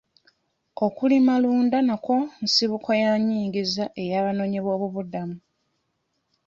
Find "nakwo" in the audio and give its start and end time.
1.87-2.15